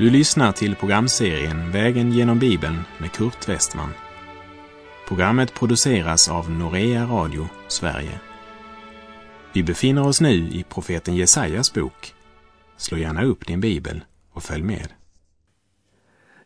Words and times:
Du 0.00 0.10
lyssnar 0.10 0.52
till 0.52 0.76
programserien 0.76 1.70
Vägen 1.70 2.12
genom 2.12 2.38
Bibeln 2.38 2.78
med 2.98 3.12
Kurt 3.12 3.48
Westman. 3.48 3.90
Programmet 5.08 5.54
produceras 5.54 6.28
av 6.28 6.50
Norea 6.50 7.04
Radio 7.04 7.48
Sverige. 7.68 8.20
Vi 9.52 9.62
befinner 9.62 10.06
oss 10.06 10.20
nu 10.20 10.48
i 10.48 10.64
profeten 10.68 11.16
Jesajas 11.16 11.74
bok. 11.74 12.14
Slå 12.76 12.98
gärna 12.98 13.24
upp 13.24 13.46
din 13.46 13.60
bibel 13.60 14.04
och 14.32 14.42
följ 14.42 14.62
med. 14.62 14.88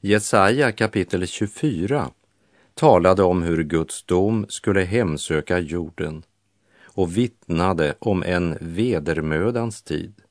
Jesaja 0.00 0.72
kapitel 0.72 1.26
24 1.26 2.10
talade 2.74 3.22
om 3.22 3.42
hur 3.42 3.62
Guds 3.62 4.04
dom 4.04 4.46
skulle 4.48 4.84
hemsöka 4.84 5.58
jorden 5.58 6.22
och 6.84 7.16
vittnade 7.16 7.94
om 7.98 8.22
en 8.22 8.58
vedermödans 8.60 9.82
tid. 9.82 10.23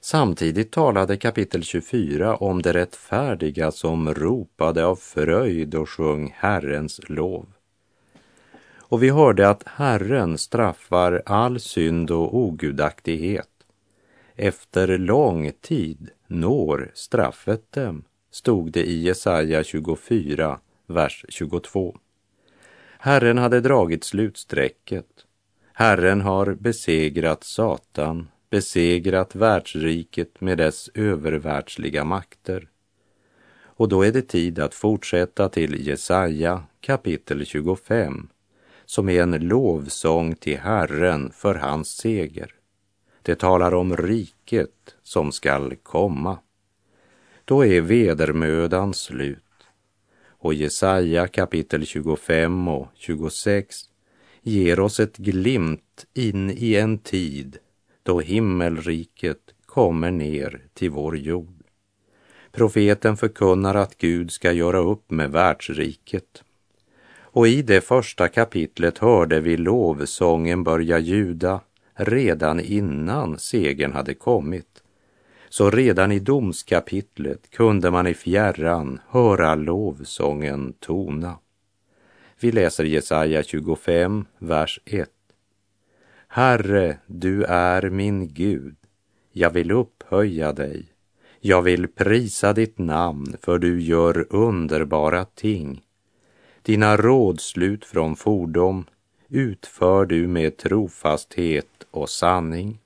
Samtidigt 0.00 0.70
talade 0.70 1.16
kapitel 1.16 1.62
24 1.62 2.36
om 2.36 2.62
det 2.62 2.72
rättfärdiga 2.72 3.70
som 3.70 4.14
ropade 4.14 4.84
av 4.86 4.96
fröjd 4.96 5.74
och 5.74 5.88
sjöng 5.88 6.34
Herrens 6.36 7.00
lov. 7.08 7.46
Och 8.78 9.02
vi 9.02 9.10
hörde 9.10 9.48
att 9.48 9.62
Herren 9.66 10.38
straffar 10.38 11.22
all 11.26 11.60
synd 11.60 12.10
och 12.10 12.36
ogudaktighet. 12.36 13.48
Efter 14.36 14.98
lång 14.98 15.52
tid 15.60 16.10
når 16.26 16.90
straffet 16.94 17.72
dem, 17.72 18.04
stod 18.30 18.72
det 18.72 18.84
i 18.84 19.02
Jesaja 19.02 19.64
24, 19.64 20.60
vers 20.86 21.24
22. 21.28 21.96
Herren 22.98 23.38
hade 23.38 23.60
dragit 23.60 24.04
slutsträcket. 24.04 25.06
Herren 25.72 26.20
har 26.20 26.54
besegrat 26.54 27.44
Satan, 27.44 28.28
besegrat 28.50 29.34
världsriket 29.34 30.40
med 30.40 30.58
dess 30.58 30.90
övervärldsliga 30.94 32.04
makter. 32.04 32.68
Och 33.60 33.88
då 33.88 34.02
är 34.02 34.12
det 34.12 34.22
tid 34.22 34.58
att 34.58 34.74
fortsätta 34.74 35.48
till 35.48 35.86
Jesaja 35.86 36.62
kapitel 36.80 37.46
25 37.46 38.28
som 38.84 39.08
är 39.08 39.22
en 39.22 39.48
lovsång 39.48 40.34
till 40.34 40.58
Herren 40.58 41.30
för 41.30 41.54
hans 41.54 41.88
seger. 41.88 42.54
Det 43.22 43.34
talar 43.34 43.74
om 43.74 43.96
riket 43.96 44.96
som 45.02 45.32
skall 45.32 45.76
komma. 45.82 46.38
Då 47.44 47.66
är 47.66 47.80
vedermödan 47.80 48.94
slut. 48.94 49.44
Och 50.28 50.54
Jesaja 50.54 51.28
kapitel 51.28 51.86
25 51.86 52.68
och 52.68 52.88
26 52.94 53.76
ger 54.42 54.80
oss 54.80 55.00
ett 55.00 55.16
glimt 55.16 56.06
in 56.14 56.50
i 56.50 56.74
en 56.76 56.98
tid 56.98 57.58
då 58.08 58.20
himmelriket 58.20 59.38
kommer 59.66 60.10
ner 60.10 60.60
till 60.74 60.90
vår 60.90 61.16
jord. 61.16 61.62
Profeten 62.52 63.16
förkunnar 63.16 63.74
att 63.74 63.98
Gud 63.98 64.32
ska 64.32 64.52
göra 64.52 64.78
upp 64.78 65.10
med 65.10 65.30
världsriket. 65.30 66.42
Och 67.20 67.48
i 67.48 67.62
det 67.62 67.80
första 67.80 68.28
kapitlet 68.28 68.98
hörde 68.98 69.40
vi 69.40 69.56
lovsången 69.56 70.64
börja 70.64 70.98
ljuda 70.98 71.60
redan 71.94 72.60
innan 72.60 73.38
segern 73.38 73.92
hade 73.92 74.14
kommit. 74.14 74.82
Så 75.48 75.70
redan 75.70 76.12
i 76.12 76.18
domskapitlet 76.18 77.50
kunde 77.50 77.90
man 77.90 78.06
i 78.06 78.14
fjärran 78.14 79.00
höra 79.08 79.54
lovsången 79.54 80.72
tona. 80.72 81.38
Vi 82.40 82.52
läser 82.52 82.84
Jesaja 82.84 83.42
25, 83.42 84.24
vers 84.38 84.80
1. 84.84 85.10
Herre, 86.30 86.98
du 87.06 87.44
är 87.44 87.90
min 87.90 88.28
Gud. 88.34 88.76
Jag 89.32 89.50
vill 89.50 89.70
upphöja 89.70 90.52
dig. 90.52 90.86
Jag 91.40 91.62
vill 91.62 91.88
prisa 91.88 92.52
ditt 92.52 92.78
namn, 92.78 93.36
för 93.42 93.58
du 93.58 93.80
gör 93.80 94.26
underbara 94.30 95.24
ting. 95.24 95.82
Dina 96.62 96.96
rådslut 96.96 97.84
från 97.84 98.16
fordom 98.16 98.84
utför 99.28 100.06
du 100.06 100.26
med 100.26 100.56
trofasthet 100.56 101.86
och 101.90 102.08
sanning. 102.10 102.78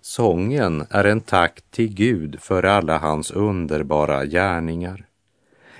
Sången 0.00 0.86
är 0.90 1.04
en 1.04 1.20
tack 1.20 1.62
till 1.70 1.94
Gud 1.94 2.40
för 2.40 2.62
alla 2.62 2.98
hans 2.98 3.30
underbara 3.30 4.24
gärningar. 4.24 5.06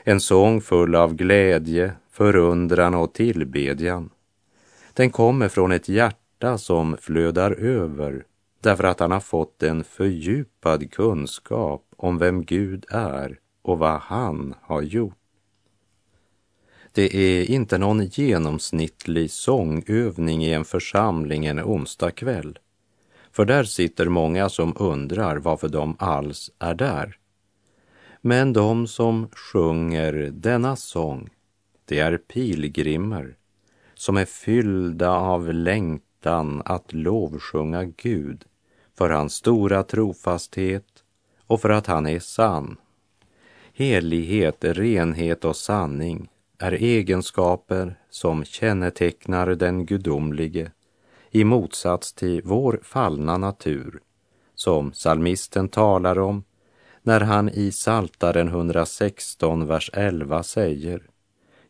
En 0.05 0.21
sång 0.21 0.61
full 0.61 0.95
av 0.95 1.15
glädje, 1.15 1.93
förundran 2.11 2.95
och 2.95 3.13
tillbedjan. 3.13 4.11
Den 4.95 5.11
kommer 5.11 5.49
från 5.49 5.73
ett 5.73 5.89
hjärta 5.89 6.22
som 6.59 6.97
flödar 6.97 7.51
över 7.51 8.25
därför 8.61 8.85
att 8.85 9.01
han 9.01 9.11
har 9.11 9.21
fått 9.21 9.63
en 9.63 9.85
fördjupad 9.85 10.91
kunskap 10.91 11.85
om 11.97 12.19
vem 12.19 12.45
Gud 12.45 12.85
är 12.91 13.39
och 13.63 13.79
vad 13.79 14.01
han 14.01 14.55
har 14.61 14.83
gjort. 14.83 15.15
Det 16.93 17.17
är 17.17 17.51
inte 17.51 17.79
någon 17.79 18.07
genomsnittlig 18.07 19.31
sångövning 19.31 20.45
i 20.45 20.53
en 20.53 20.65
församling 20.65 21.47
en 21.47 21.61
onsdag 21.61 22.11
kväll. 22.11 22.59
För 23.33 23.45
där 23.45 23.65
sitter 23.65 24.09
många 24.09 24.49
som 24.49 24.77
undrar 24.79 25.37
varför 25.37 25.69
de 25.69 25.97
alls 25.99 26.51
är 26.59 26.75
där. 26.75 27.17
Men 28.21 28.53
de 28.53 28.87
som 28.87 29.29
sjunger 29.29 30.13
denna 30.33 30.77
sång, 30.77 31.31
det 31.85 31.99
är 31.99 32.17
pilgrimer 32.17 33.37
som 33.95 34.17
är 34.17 34.25
fyllda 34.25 35.11
av 35.11 35.53
längtan 35.55 36.12
att 36.65 36.93
lovsjunga 36.93 37.85
Gud 37.85 38.45
för 38.99 39.11
hans 39.11 39.35
stora 39.35 39.83
trofasthet 39.83 41.05
och 41.47 41.61
för 41.61 41.71
att 41.71 41.87
han 41.87 42.07
är 42.07 42.21
sann. 42.21 42.77
Helighet, 43.75 44.57
renhet 44.61 45.45
och 45.45 45.57
sanning 45.57 46.29
är 46.59 46.73
egenskaper 46.73 47.99
som 48.11 48.45
kännetecknar 48.45 49.47
den 49.47 49.87
gudomlige 49.87 50.71
i 51.31 51.45
motsats 51.45 52.13
till 52.13 52.43
vår 52.45 52.81
fallna 52.83 53.39
natur 53.39 54.01
som 54.55 54.91
psalmisten 54.91 55.69
talar 55.69 56.19
om 56.19 56.45
när 57.03 57.21
han 57.21 57.49
i 57.49 57.73
Saltaren 57.73 58.49
116, 58.49 59.67
vers 59.67 59.91
11 59.93 60.43
säger 60.43 61.03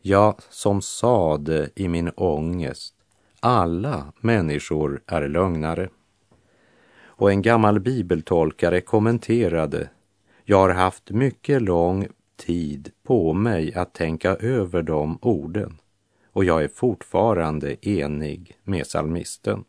Ja, 0.01 0.37
som 0.51 0.83
sade 0.83 1.71
i 1.75 1.89
min 1.89 2.11
ångest, 2.17 2.95
alla 3.43 4.13
människor 4.21 5.03
är 5.07 5.29
lögnare. 5.29 5.89
Och 7.05 7.31
en 7.31 7.43
gammal 7.43 7.81
bibeltolkare 7.81 8.81
kommenterade 8.81 9.89
Jag 10.45 10.59
har 10.59 10.71
haft 10.71 11.11
mycket 11.11 11.63
lång 11.63 12.09
tid 12.37 12.91
på 13.03 13.33
mig 13.33 13.75
att 13.75 13.95
tänka 13.95 14.37
över 14.37 14.83
de 14.83 15.19
orden 15.23 15.79
och 16.33 16.45
jag 16.45 16.65
är 16.65 16.69
fortfarande 16.69 17.89
enig 17.89 18.57
med 18.65 18.87
salmisten. 18.87 19.65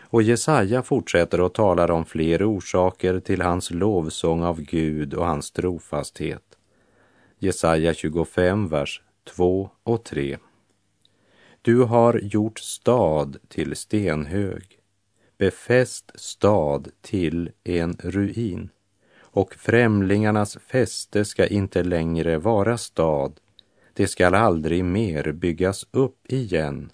Och 0.00 0.22
Jesaja 0.22 0.82
fortsätter 0.82 1.40
och 1.40 1.54
talar 1.54 1.90
om 1.90 2.04
fler 2.04 2.56
orsaker 2.56 3.20
till 3.20 3.42
hans 3.42 3.70
lovsång 3.70 4.42
av 4.42 4.60
Gud 4.60 5.14
och 5.14 5.26
hans 5.26 5.50
trofasthet. 5.50 6.58
Jesaja 7.38 7.94
25, 7.94 8.68
vers 8.68 9.02
2 9.36 9.70
och 9.82 10.04
3. 10.04 10.38
Du 11.64 11.82
har 11.82 12.18
gjort 12.18 12.58
stad 12.58 13.36
till 13.48 13.76
stenhög, 13.76 14.78
befäst 15.38 16.12
stad 16.14 16.88
till 17.00 17.50
en 17.64 17.96
ruin 18.00 18.70
och 19.20 19.54
främlingarnas 19.54 20.58
fäste 20.66 21.24
ska 21.24 21.46
inte 21.46 21.82
längre 21.82 22.38
vara 22.38 22.78
stad, 22.78 23.40
det 23.92 24.08
skall 24.08 24.34
aldrig 24.34 24.84
mer 24.84 25.32
byggas 25.32 25.86
upp 25.90 26.32
igen. 26.32 26.92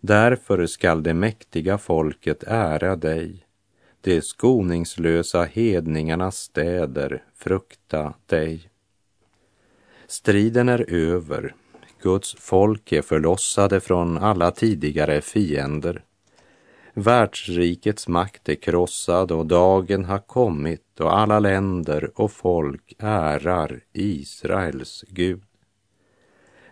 Därför 0.00 0.66
skall 0.66 1.02
det 1.02 1.14
mäktiga 1.14 1.78
folket 1.78 2.44
ära 2.46 2.96
dig, 2.96 3.46
de 4.00 4.22
skoningslösa 4.22 5.44
hedningarnas 5.44 6.36
städer 6.36 7.24
frukta 7.34 8.14
dig. 8.26 8.70
Striden 10.06 10.68
är 10.68 10.90
över, 10.94 11.54
Guds 12.02 12.36
folk 12.38 12.92
är 12.92 13.02
förlossade 13.02 13.80
från 13.80 14.18
alla 14.18 14.50
tidigare 14.50 15.20
fiender. 15.20 16.04
Världsrikets 16.94 18.08
makt 18.08 18.48
är 18.48 18.54
krossad 18.54 19.32
och 19.32 19.46
dagen 19.46 20.04
har 20.04 20.18
kommit 20.18 21.00
och 21.00 21.18
alla 21.18 21.38
länder 21.38 22.10
och 22.14 22.32
folk 22.32 22.94
ärar 22.98 23.80
Israels 23.92 25.04
Gud. 25.08 25.42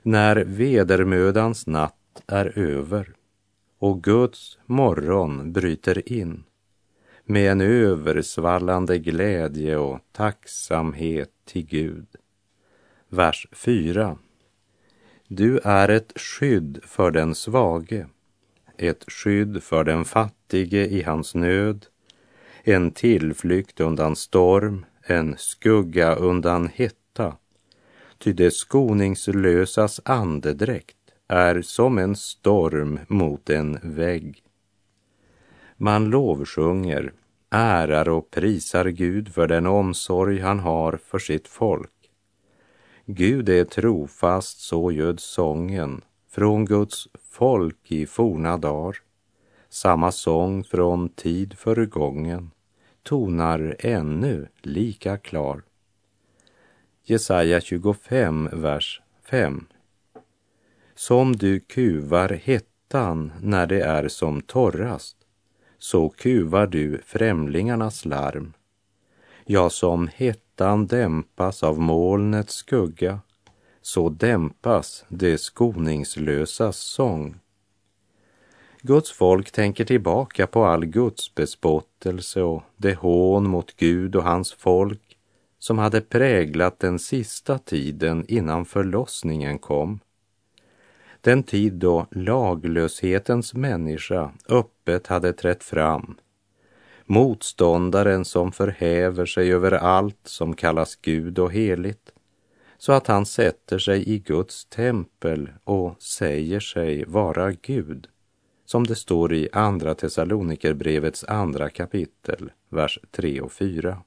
När 0.03 0.37
vedermödans 0.37 1.67
natt 1.67 2.23
är 2.27 2.59
över 2.59 3.15
och 3.79 4.03
Guds 4.03 4.59
morgon 4.67 5.53
bryter 5.53 6.13
in 6.13 6.45
med 7.25 7.53
en 7.53 7.61
översvallande 7.61 8.99
glädje 8.99 9.77
och 9.77 9.99
tacksamhet 10.13 11.31
till 11.45 11.67
Gud. 11.67 12.07
Vers 13.09 13.47
4. 13.53 14.19
Du 15.37 15.59
är 15.59 15.89
ett 15.89 16.13
skydd 16.17 16.79
för 16.83 17.11
den 17.11 17.35
svage 17.35 18.07
ett 18.79 19.05
skydd 19.09 19.63
för 19.63 19.85
den 19.85 20.05
fattige 20.05 20.87
i 20.87 21.03
hans 21.03 21.35
nöd, 21.35 21.87
en 22.63 22.91
tillflykt 22.91 23.81
undan 23.81 24.17
storm, 24.17 24.87
en 25.03 25.35
skugga 25.39 26.15
undan 26.15 26.71
hetta, 26.75 27.37
ty 28.19 28.33
det 28.33 28.51
skoningslösas 28.51 30.01
andedräkt 30.05 30.97
är 31.29 31.63
som 31.63 31.99
en 31.99 32.17
storm 32.17 33.01
mot 33.09 33.51
en 33.51 33.79
vägg. 33.83 34.43
Man 35.77 36.11
lovsjunger, 36.11 37.13
ärar 37.51 38.09
och 38.09 38.31
prisar 38.31 38.85
Gud 38.85 39.35
för 39.35 39.49
den 39.49 39.67
omsorg 39.67 40.41
han 40.41 40.61
har 40.61 40.99
för 41.05 41.19
sitt 41.19 41.49
folk. 41.49 41.94
Gud 43.07 43.49
är 43.49 43.65
trofast, 43.65 44.61
så 44.61 44.93
göd 44.93 45.21
sången 45.21 46.01
från 46.31 46.65
Guds 46.65 47.09
folk 47.31 47.93
i 47.93 48.07
forna 48.07 48.57
dagar. 48.57 48.97
Samma 49.69 50.13
sång 50.13 50.65
från 50.65 51.09
tid 51.09 51.55
förgången 51.59 52.51
tonar 53.03 53.77
ännu 53.79 54.49
lika 54.63 55.17
klar. 55.19 55.63
Jesaja 57.03 57.61
25, 57.61 58.49
vers 58.53 59.03
5. 59.23 59.67
Som 60.95 61.37
du 61.37 61.61
kuvar 61.61 62.29
hettan 62.29 63.33
när 63.41 63.67
det 63.67 63.81
är 63.81 64.09
som 64.09 64.41
torrast, 64.41 65.17
så 65.79 66.09
kuvar 66.09 66.67
du 66.67 67.01
främlingarnas 67.05 68.05
larm. 68.05 68.53
Ja, 69.45 69.71
som 69.71 70.09
hettan 70.55 70.87
dämpas 70.87 71.63
av 71.63 71.81
molnets 71.81 72.55
skugga, 72.55 73.21
så 73.83 74.09
dämpas 74.09 75.05
det 75.09 75.39
skoningslösas 75.39 76.77
sång. 76.77 77.37
Guds 78.83 79.13
folk 79.13 79.51
tänker 79.51 79.85
tillbaka 79.85 80.47
på 80.47 80.65
all 80.65 80.87
Guds 80.87 81.35
bespottelse 81.35 82.43
och 82.43 82.63
det 82.77 82.95
hån 82.95 83.49
mot 83.49 83.77
Gud 83.77 84.17
och 84.17 84.23
hans 84.23 84.53
folk 84.53 85.19
som 85.59 85.79
hade 85.79 86.01
präglat 86.01 86.79
den 86.79 86.99
sista 86.99 87.59
tiden 87.59 88.25
innan 88.29 88.65
förlossningen 88.65 89.59
kom. 89.59 90.01
Den 91.21 91.43
tid 91.43 91.73
då 91.73 92.07
laglöshetens 92.11 93.55
människa 93.55 94.31
öppet 94.49 95.07
hade 95.07 95.33
trätt 95.33 95.65
fram. 95.65 96.17
Motståndaren 97.07 98.25
som 98.25 98.53
förhäver 98.53 99.27
sig 99.27 99.53
över 99.53 99.73
allt 99.73 100.21
som 100.25 100.57
kallas 100.57 100.97
Gud 100.97 101.39
och 101.39 101.53
heligt 101.53 102.13
så 102.79 102.93
att 102.93 103.07
han 103.07 103.27
sätter 103.27 103.79
sig 103.79 104.09
i 104.09 104.19
Guds 104.19 104.65
tempel 104.65 105.51
och 105.65 106.03
säger 106.03 106.61
sig 106.61 107.05
vara 107.05 107.53
Gud 107.53 108.09
som 108.67 108.87
det 108.87 108.95
står 108.95 109.33
i 109.33 109.49
Andra 109.53 109.95
Thessalonikerbrevets 109.95 111.25
andra 111.25 111.71
kapitel, 111.71 112.53
vers 112.69 112.99
3 113.11 113.41
och 113.41 113.53
4. 113.53 113.99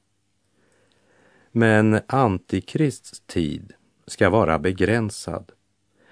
Men 1.51 1.99
Antikrists 2.07 3.21
tid 3.25 3.73
ska 4.07 4.29
vara 4.29 4.59
begränsad. 4.59 5.51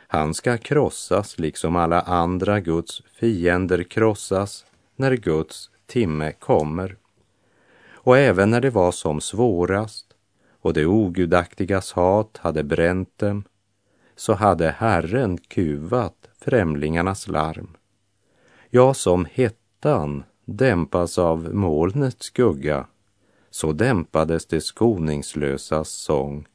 Han 0.07 0.33
ska 0.33 0.57
krossas 0.57 1.39
liksom 1.39 1.75
alla 1.75 2.01
andra 2.01 2.59
Guds 2.59 3.01
fiender 3.19 3.83
krossas 3.83 4.65
när 4.95 5.13
Guds 5.13 5.69
timme 5.87 6.31
kommer. 6.31 6.97
Och 7.93 8.17
även 8.17 8.49
när 8.49 8.61
det 8.61 8.69
var 8.69 8.91
som 8.91 9.21
svårast 9.21 10.05
och 10.61 10.73
det 10.73 10.85
ogudaktigas 10.85 11.91
hat 11.91 12.37
hade 12.37 12.63
bränt 12.63 13.17
dem, 13.17 13.43
så 14.15 14.33
hade 14.33 14.69
Herren 14.69 15.37
kuvat 15.37 16.29
främlingarnas 16.39 17.27
larm. 17.27 17.77
Ja, 18.69 18.93
som 18.93 19.25
hettan 19.25 20.23
dämpas 20.45 21.17
av 21.17 21.53
molnets 21.53 22.25
skugga, 22.25 22.87
så 23.49 23.71
dämpades 23.71 24.45
det 24.45 24.61
skoningslösas 24.61 25.89
sång. 25.89 26.47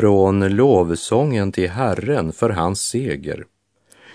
Från 0.00 0.56
lovsången 0.56 1.52
till 1.52 1.70
Herren 1.70 2.32
för 2.32 2.50
hans 2.50 2.80
seger 2.80 3.44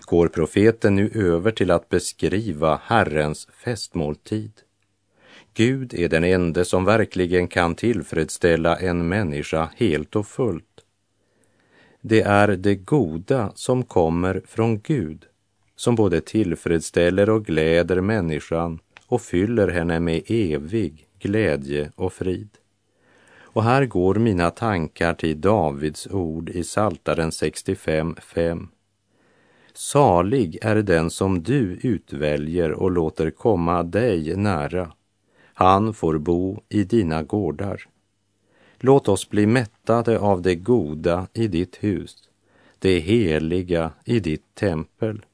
går 0.05 0.27
profeten 0.27 0.95
nu 0.95 1.11
över 1.15 1.51
till 1.51 1.71
att 1.71 1.89
beskriva 1.89 2.79
Herrens 2.83 3.47
festmåltid. 3.63 4.51
Gud 5.53 5.93
är 5.93 6.09
den 6.09 6.23
ende 6.23 6.65
som 6.65 6.85
verkligen 6.85 7.47
kan 7.47 7.75
tillfredsställa 7.75 8.77
en 8.77 9.07
människa 9.07 9.69
helt 9.75 10.15
och 10.15 10.27
fullt. 10.27 10.81
Det 12.01 12.21
är 12.21 12.47
det 12.47 12.75
goda 12.75 13.51
som 13.55 13.83
kommer 13.83 14.41
från 14.47 14.79
Gud 14.79 15.25
som 15.75 15.95
både 15.95 16.21
tillfredsställer 16.21 17.29
och 17.29 17.45
gläder 17.45 18.01
människan 18.01 18.79
och 19.07 19.21
fyller 19.21 19.67
henne 19.67 19.99
med 19.99 20.21
evig 20.27 21.07
glädje 21.19 21.91
och 21.95 22.13
frid. 22.13 22.49
Och 23.55 23.63
här 23.63 23.85
går 23.85 24.15
mina 24.15 24.51
tankar 24.51 25.13
till 25.13 25.41
Davids 25.41 26.07
ord 26.07 26.49
i 26.49 26.63
Saltaren 26.63 27.29
65.5. 27.29 28.67
Salig 29.73 30.57
är 30.61 30.75
den 30.75 31.09
som 31.09 31.43
du 31.43 31.79
utväljer 31.83 32.71
och 32.71 32.91
låter 32.91 33.31
komma 33.31 33.83
dig 33.83 34.35
nära. 34.35 34.91
Han 35.53 35.93
får 35.93 36.17
bo 36.17 36.61
i 36.69 36.83
dina 36.83 37.23
gårdar. 37.23 37.87
Låt 38.79 39.07
oss 39.07 39.29
bli 39.29 39.45
mättade 39.45 40.19
av 40.19 40.41
det 40.41 40.55
goda 40.55 41.27
i 41.33 41.47
ditt 41.47 41.83
hus, 41.83 42.29
det 42.79 42.99
heliga 42.99 43.91
i 44.05 44.19
ditt 44.19 44.55
tempel. 44.55 45.25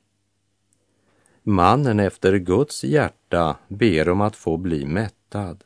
Mannen 1.43 1.99
efter 1.99 2.37
Guds 2.37 2.83
hjärta 2.83 3.57
ber 3.67 4.09
om 4.09 4.21
att 4.21 4.35
få 4.35 4.57
bli 4.57 4.85
mättad. 4.85 5.63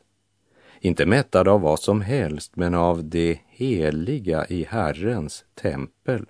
Inte 0.80 1.06
mättad 1.06 1.48
av 1.48 1.60
vad 1.60 1.80
som 1.80 2.00
helst, 2.00 2.56
men 2.56 2.74
av 2.74 3.04
det 3.04 3.38
heliga 3.46 4.46
i 4.46 4.64
Herrens 4.64 5.44
tempel. 5.54 6.26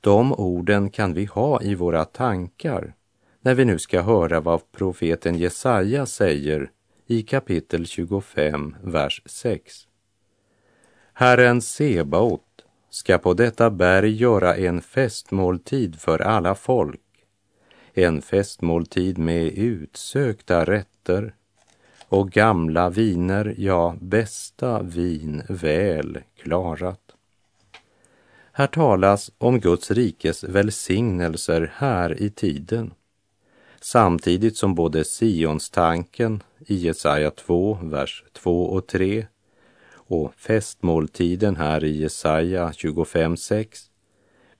De 0.00 0.32
orden 0.32 0.90
kan 0.90 1.14
vi 1.14 1.24
ha 1.24 1.62
i 1.62 1.74
våra 1.74 2.04
tankar 2.04 2.94
när 3.40 3.54
vi 3.54 3.64
nu 3.64 3.78
ska 3.78 4.02
höra 4.02 4.40
vad 4.40 4.72
profeten 4.72 5.36
Jesaja 5.36 6.06
säger 6.06 6.70
i 7.06 7.22
kapitel 7.22 7.86
25, 7.86 8.76
vers 8.82 9.22
6. 9.26 9.74
Herren 11.12 11.62
Sebaot 11.62 12.64
ska 12.90 13.18
på 13.18 13.34
detta 13.34 13.70
berg 13.70 14.10
göra 14.10 14.56
en 14.56 14.82
festmåltid 14.82 16.00
för 16.00 16.18
alla 16.18 16.54
folk, 16.54 17.00
en 17.94 18.22
festmåltid 18.22 19.18
med 19.18 19.46
utsökta 19.46 20.64
rätter 20.64 21.34
och 22.10 22.30
gamla 22.30 22.90
viner, 22.90 23.54
ja, 23.58 23.96
bästa 24.00 24.82
vin 24.82 25.42
väl 25.48 26.18
klarat. 26.42 27.00
Här 28.52 28.66
talas 28.66 29.30
om 29.38 29.60
Guds 29.60 29.90
rikes 29.90 30.44
välsignelser 30.44 31.72
här 31.74 32.22
i 32.22 32.30
tiden, 32.30 32.94
samtidigt 33.80 34.56
som 34.56 34.74
både 34.74 35.04
Sionstanken 35.04 36.42
i 36.58 36.74
Jesaja 36.74 37.30
2, 37.30 37.78
vers 37.82 38.24
2 38.32 38.64
och 38.64 38.86
3 38.86 39.26
och 39.92 40.34
festmåltiden 40.34 41.56
här 41.56 41.84
i 41.84 42.00
Jesaja 42.00 42.72
25, 42.72 43.36
6 43.36 43.90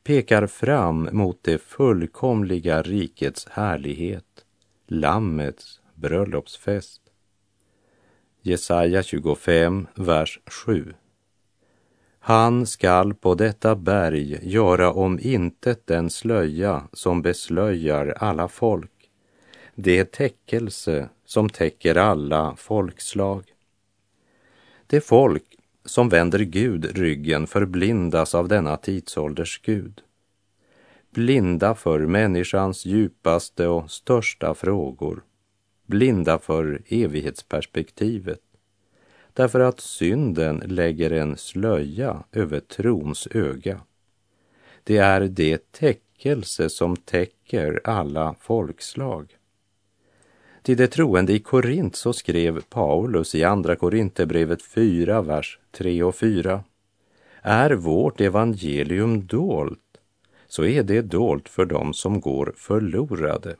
pekar 0.04 0.46
fram 0.46 1.08
mot 1.12 1.38
det 1.42 1.62
fullkomliga 1.62 2.82
rikets 2.82 3.46
härlighet, 3.50 4.44
Lammets 4.86 5.80
bröllopsfest. 5.94 7.09
Jesaja 8.42 9.02
25, 9.02 9.86
vers 9.94 10.40
7. 10.46 10.94
Han 12.18 12.66
skall 12.66 13.14
på 13.14 13.34
detta 13.34 13.76
berg 13.76 14.38
göra 14.42 14.92
om 14.92 15.18
intet 15.22 15.86
den 15.86 16.10
slöja 16.10 16.88
som 16.92 17.22
beslöjar 17.22 18.14
alla 18.16 18.48
folk, 18.48 19.10
det 19.74 20.12
täckelse 20.12 21.08
som 21.24 21.48
täcker 21.48 21.94
alla 21.94 22.56
folkslag. 22.56 23.44
Det 24.86 25.00
folk 25.00 25.44
som 25.84 26.08
vänder 26.08 26.38
Gud 26.38 26.96
ryggen 26.96 27.46
förblindas 27.46 28.34
av 28.34 28.48
denna 28.48 28.76
tidsålders 28.76 29.60
Gud. 29.62 30.00
Blinda 31.10 31.74
för 31.74 32.00
människans 32.00 32.86
djupaste 32.86 33.66
och 33.66 33.90
största 33.90 34.54
frågor. 34.54 35.22
Blinda 35.90 36.38
för 36.38 36.82
evighetsperspektivet. 36.88 38.40
Därför 39.32 39.60
att 39.60 39.80
synden 39.80 40.62
lägger 40.66 41.10
en 41.10 41.36
slöja 41.36 42.24
över 42.32 42.60
trons 42.60 43.28
öga. 43.30 43.80
Det 44.84 44.96
är 44.96 45.20
det 45.20 45.72
täckelse 45.72 46.68
som 46.68 46.96
täcker 46.96 47.80
alla 47.84 48.34
folkslag. 48.40 49.36
Till 50.62 50.76
de 50.76 50.86
troende 50.86 51.32
i 51.32 51.38
Korint 51.38 51.96
så 51.96 52.12
skrev 52.12 52.60
Paulus 52.60 53.34
i 53.34 53.44
Andra 53.44 53.76
Korinthierbrevet 53.76 54.62
4, 54.62 55.22
vers 55.22 55.58
3 55.70 56.02
och 56.02 56.14
4. 56.14 56.64
Är 57.42 57.70
vårt 57.70 58.20
evangelium 58.20 59.26
dolt, 59.26 59.98
så 60.46 60.64
är 60.64 60.82
det 60.82 61.02
dolt 61.02 61.48
för 61.48 61.64
dem 61.64 61.94
som 61.94 62.20
går 62.20 62.54
förlorade. 62.56 63.56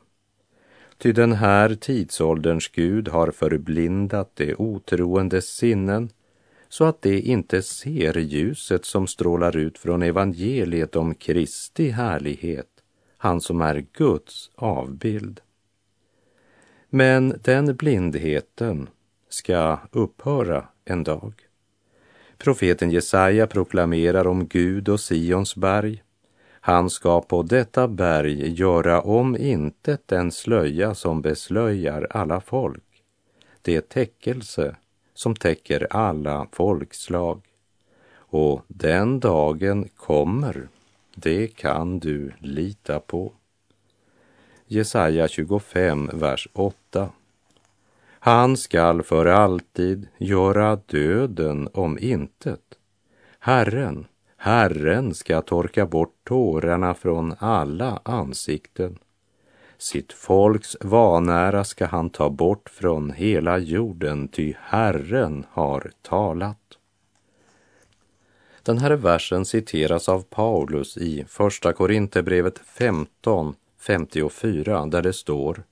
Ty 1.03 1.13
den 1.13 1.33
här 1.33 1.75
tidsålderns 1.75 2.69
Gud 2.69 3.09
har 3.09 3.31
förblindat 3.31 4.31
de 4.35 4.55
otroendes 4.55 5.47
sinnen 5.47 6.11
så 6.69 6.85
att 6.85 7.03
de 7.03 7.21
inte 7.21 7.63
ser 7.63 8.19
ljuset 8.19 8.85
som 8.85 9.07
strålar 9.07 9.57
ut 9.57 9.79
från 9.79 10.03
evangeliet 10.03 10.97
om 10.97 11.15
Kristi 11.15 11.89
härlighet, 11.89 12.67
han 13.17 13.41
som 13.41 13.61
är 13.61 13.87
Guds 13.93 14.51
avbild. 14.55 15.41
Men 16.89 17.41
den 17.43 17.77
blindheten 17.77 18.89
ska 19.29 19.79
upphöra 19.93 20.69
en 20.85 21.05
dag. 21.05 21.35
Profeten 22.39 22.91
Jesaja 22.91 23.47
proklamerar 23.47 24.27
om 24.27 24.47
Gud 24.47 24.89
och 24.89 25.01
Sions 25.01 25.57
berg. 25.57 26.03
Han 26.71 26.91
ska 26.91 27.21
på 27.21 27.43
detta 27.43 27.89
berg 27.89 28.53
göra 28.53 29.01
om 29.01 29.37
intet 29.37 30.09
den 30.09 30.33
slöja 30.33 30.95
som 30.95 31.23
beslöjar 31.23 32.07
alla 32.11 32.41
folk, 32.41 33.03
det 33.63 33.89
täckelse 33.89 34.77
som 35.15 35.35
täcker 35.35 35.87
alla 35.91 36.47
folkslag. 36.53 37.43
Och 38.13 38.63
den 38.69 39.21
dagen 39.21 39.89
kommer, 39.97 40.69
det 41.15 41.47
kan 41.47 41.99
du 41.99 42.33
lita 42.39 43.01
på. 43.01 43.33
Jesaja 44.67 45.29
25, 45.29 46.11
vers 46.13 46.49
8. 46.53 47.11
Han 48.09 48.57
skall 48.57 49.03
för 49.03 49.27
alltid 49.27 50.09
göra 50.19 50.77
döden 50.77 51.69
om 51.73 51.99
intet. 51.99 52.79
Herren, 53.39 54.07
Herren 54.43 55.15
ska 55.15 55.43
torka 55.43 55.87
bort 55.87 56.15
tårarna 56.25 56.95
från 56.95 57.35
alla 57.39 58.01
ansikten. 58.05 58.99
Sitt 59.79 60.13
folks 60.13 60.77
vanära 60.81 61.65
ska 61.65 61.87
han 61.87 62.11
ta 62.11 62.31
bort 62.31 62.71
från 62.71 63.11
hela 63.11 63.59
jorden, 63.59 64.29
ty 64.29 64.55
Herren 64.61 65.47
har 65.51 65.91
talat. 66.03 66.79
Den 68.63 68.79
här 68.79 68.91
versen 68.91 69.45
citeras 69.45 70.09
av 70.09 70.23
Paulus 70.23 70.97
i 70.97 71.25
Första 71.29 71.73
Korinthierbrevet 71.73 72.59
15, 72.59 73.55
54 73.79 74.87
där 74.87 75.03
det 75.03 75.13
står 75.13 75.63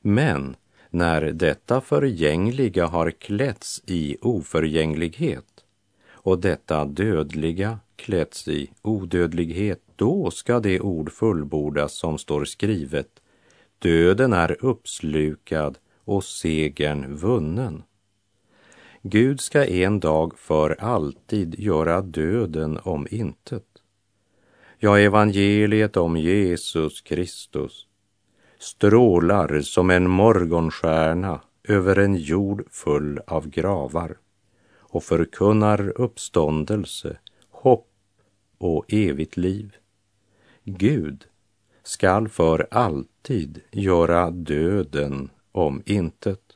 Men 0.00 0.56
när 0.90 1.22
detta 1.22 1.80
förgängliga 1.80 2.86
har 2.86 3.10
klätts 3.10 3.82
i 3.86 4.16
oförgänglighet 4.20 5.47
och 6.22 6.38
detta 6.38 6.84
dödliga 6.84 7.78
klätts 7.96 8.48
i 8.48 8.70
odödlighet, 8.82 9.82
då 9.96 10.30
ska 10.30 10.60
det 10.60 10.80
ord 10.80 11.12
fullbordas 11.12 11.94
som 11.94 12.18
står 12.18 12.44
skrivet. 12.44 13.08
Döden 13.78 14.32
är 14.32 14.64
uppslukad 14.64 15.78
och 16.04 16.24
segern 16.24 17.16
vunnen. 17.16 17.82
Gud 19.02 19.40
ska 19.40 19.66
en 19.66 20.00
dag 20.00 20.38
för 20.38 20.70
alltid 20.80 21.60
göra 21.60 22.02
döden 22.02 22.78
om 22.82 23.06
intet. 23.10 23.64
Ja, 24.78 24.98
evangeliet 24.98 25.96
om 25.96 26.16
Jesus 26.16 27.00
Kristus 27.00 27.86
strålar 28.58 29.60
som 29.60 29.90
en 29.90 30.10
morgonstjärna 30.10 31.40
över 31.68 31.98
en 31.98 32.16
jord 32.16 32.64
full 32.70 33.20
av 33.26 33.48
gravar 33.48 34.16
och 34.88 35.04
förkunnar 35.04 36.00
uppståndelse, 36.00 37.18
hopp 37.50 37.88
och 38.58 38.84
evigt 38.88 39.36
liv. 39.36 39.76
Gud 40.64 41.24
skall 41.82 42.28
för 42.28 42.68
alltid 42.70 43.60
göra 43.72 44.30
döden 44.30 45.30
om 45.52 45.82
intet. 45.86 46.47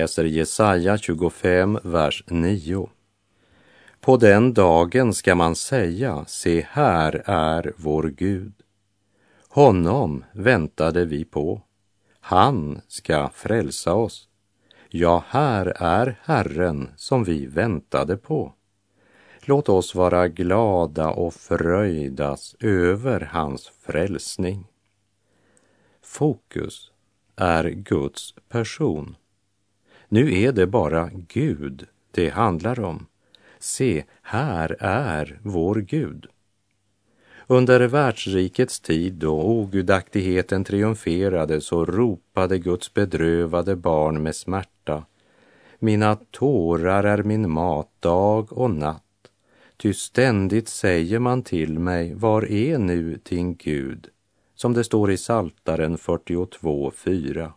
Läser 0.00 0.24
Jesaja 0.24 0.98
25, 0.98 1.78
vers 1.82 2.24
9. 2.26 2.88
På 4.00 4.16
den 4.16 4.54
dagen 4.54 5.14
ska 5.14 5.34
man 5.34 5.56
säga, 5.56 6.24
se 6.26 6.66
här 6.70 7.22
är 7.26 7.72
vår 7.76 8.02
Gud. 8.02 8.52
Honom 9.48 10.24
väntade 10.32 11.04
vi 11.04 11.24
på. 11.24 11.62
Han 12.20 12.80
ska 12.88 13.28
frälsa 13.34 13.94
oss. 13.94 14.28
Ja, 14.88 15.24
här 15.28 15.66
är 15.76 16.18
Herren 16.22 16.88
som 16.96 17.24
vi 17.24 17.46
väntade 17.46 18.16
på. 18.16 18.52
Låt 19.40 19.68
oss 19.68 19.94
vara 19.94 20.28
glada 20.28 21.10
och 21.10 21.34
fröjdas 21.34 22.56
över 22.60 23.20
hans 23.32 23.72
frälsning. 23.80 24.66
Fokus 26.02 26.90
är 27.36 27.64
Guds 27.64 28.34
person. 28.48 29.16
Nu 30.12 30.42
är 30.42 30.52
det 30.52 30.66
bara 30.66 31.10
Gud 31.28 31.86
det 32.10 32.28
handlar 32.28 32.80
om. 32.80 33.06
Se, 33.58 34.04
här 34.22 34.76
är 34.80 35.38
vår 35.42 35.74
Gud. 35.74 36.26
Under 37.46 37.80
världsrikets 37.80 38.80
tid 38.80 39.12
då 39.12 39.42
ogudaktigheten 39.42 40.64
triumferade 40.64 41.60
så 41.60 41.84
ropade 41.84 42.58
Guds 42.58 42.94
bedrövade 42.94 43.76
barn 43.76 44.22
med 44.22 44.36
smärta. 44.36 45.04
Mina 45.78 46.16
tårar 46.30 47.04
är 47.04 47.22
min 47.22 47.50
mat 47.50 47.90
dag 48.00 48.52
och 48.52 48.70
natt. 48.70 49.02
Ty 49.76 49.94
ständigt 49.94 50.68
säger 50.68 51.18
man 51.18 51.42
till 51.42 51.78
mig, 51.78 52.14
var 52.14 52.52
är 52.52 52.78
nu 52.78 53.20
din 53.22 53.54
Gud? 53.54 54.10
som 54.60 54.72
det 54.72 54.84
står 54.84 55.10
i 55.10 55.16
Saltaren 55.16 55.96
42.4. 55.96 57.52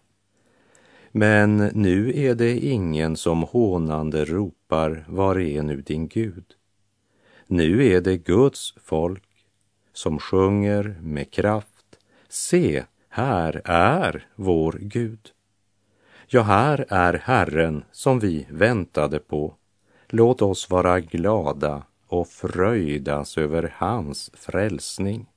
Men 1.16 1.58
nu 1.58 2.12
är 2.16 2.36
det 2.36 2.58
ingen 2.58 3.18
som 3.18 3.44
hånande 3.44 4.26
ropar, 4.26 5.06
var 5.08 5.40
är 5.40 5.64
nu 5.64 5.82
din 5.82 6.08
Gud? 6.08 6.46
Nu 7.48 7.88
är 7.88 8.02
det 8.02 8.18
Guds 8.18 8.74
folk 8.78 9.24
som 9.94 10.20
sjunger 10.20 11.00
med 11.02 11.32
kraft, 11.32 12.00
se, 12.30 12.84
här 13.10 13.62
är 13.66 14.28
vår 14.36 14.78
Gud. 14.82 15.32
Ja, 16.28 16.42
här 16.42 16.86
är 16.90 17.14
Herren 17.14 17.84
som 17.92 18.20
vi 18.20 18.48
väntade 18.50 19.20
på. 19.20 19.56
Låt 20.08 20.42
oss 20.42 20.70
vara 20.70 21.00
glada 21.00 21.84
och 22.08 22.28
fröjdas 22.28 23.38
över 23.38 23.74
hans 23.78 24.32
frälsning. 24.34 25.30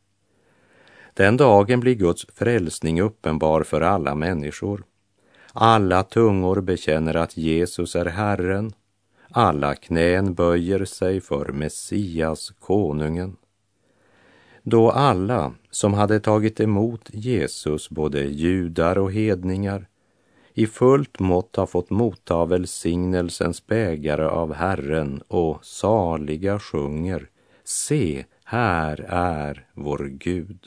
Den 1.14 1.36
dagen 1.36 1.80
blir 1.80 1.94
Guds 1.94 2.26
frälsning 2.34 3.00
uppenbar 3.00 3.62
för 3.62 3.80
alla 3.80 4.14
människor. 4.14 4.84
Alla 5.58 6.02
tungor 6.02 6.60
bekänner 6.60 7.14
att 7.14 7.36
Jesus 7.36 7.96
är 7.96 8.04
Herren. 8.04 8.72
Alla 9.30 9.74
knän 9.74 10.34
böjer 10.34 10.84
sig 10.84 11.20
för 11.20 11.52
Messias, 11.52 12.52
konungen. 12.60 13.36
Då 14.62 14.90
alla 14.90 15.54
som 15.70 15.94
hade 15.94 16.20
tagit 16.20 16.60
emot 16.60 17.08
Jesus, 17.12 17.90
både 17.90 18.24
judar 18.24 18.98
och 18.98 19.12
hedningar, 19.12 19.88
i 20.54 20.66
fullt 20.66 21.18
mått 21.18 21.56
har 21.56 21.66
fått 21.66 21.90
motta 21.90 22.44
välsignelsens 22.44 23.66
bägare 23.66 24.24
av 24.24 24.54
Herren 24.54 25.22
och 25.28 25.64
saliga 25.64 26.58
sjunger, 26.58 27.28
se, 27.64 28.24
här 28.44 29.06
är 29.08 29.66
vår 29.74 30.04
Gud. 30.04 30.58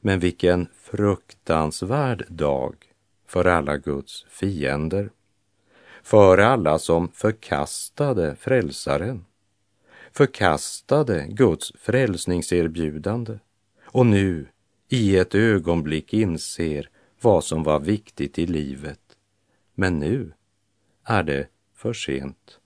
Men 0.00 0.18
vilken 0.18 0.66
fruktansvärd 0.74 2.24
dag 2.28 2.91
för 3.32 3.44
alla 3.44 3.76
Guds 3.76 4.26
fiender, 4.28 5.10
för 6.02 6.38
alla 6.38 6.78
som 6.78 7.08
förkastade 7.12 8.36
frälsaren, 8.36 9.24
förkastade 10.12 11.26
Guds 11.28 11.72
frälsningserbjudande 11.78 13.38
och 13.84 14.06
nu 14.06 14.46
i 14.88 15.16
ett 15.16 15.34
ögonblick 15.34 16.14
inser 16.14 16.88
vad 17.20 17.44
som 17.44 17.62
var 17.62 17.80
viktigt 17.80 18.38
i 18.38 18.46
livet. 18.46 19.00
Men 19.74 19.98
nu 19.98 20.32
är 21.04 21.22
det 21.22 21.48
för 21.74 21.92
sent. 21.92 22.58